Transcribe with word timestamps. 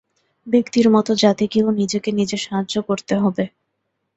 ব্যক্তির 0.47 0.87
মত 0.89 1.07
জাতিকেও 1.21 1.67
নিজেকে 1.71 2.09
নিজে 2.11 2.37
সাহায্য 2.37 2.75
করতে 2.87 3.13
হবে। 3.15 3.43